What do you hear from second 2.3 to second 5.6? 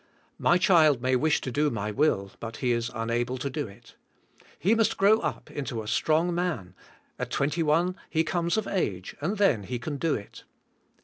but he is unable to do it. He must grow up